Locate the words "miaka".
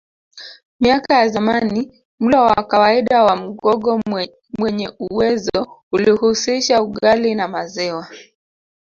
0.79-1.13